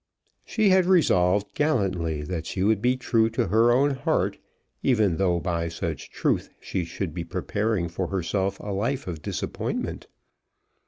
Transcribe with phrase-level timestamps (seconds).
[0.43, 4.39] She had resolved gallantly that she would be true to her own heart,
[4.81, 10.07] even though by such truth she should be preparing for herself a life of disappointment.